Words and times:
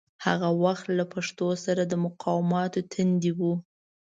هغه 0.25 0.49
وخت 0.63 0.85
له 0.97 1.03
پښتو 1.13 1.47
سره 1.65 1.81
د 1.85 1.93
مقاماتو 2.05 2.79
تندي 2.91 3.31
و. 3.39 3.41